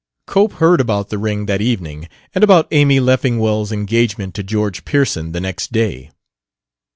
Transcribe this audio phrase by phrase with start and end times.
[0.25, 5.31] Cope heard about the ring that evening, and about Amy Leffingwell's engagement to George Pearson
[5.31, 6.09] the next day.